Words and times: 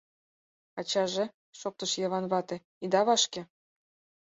—Ачаже,— 0.79 1.25
шоктыш 1.59 1.91
Йыван 2.01 2.25
вате,— 2.31 2.57
ида 2.83 3.01
вашке. 3.07 3.41